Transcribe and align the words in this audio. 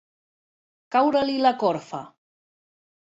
Caure-li 0.95 1.37
la 1.43 1.53
corfa. 1.65 2.03